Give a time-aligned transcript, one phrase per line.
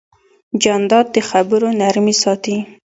[0.63, 2.57] جانداد د خبرو نرمي ساتي.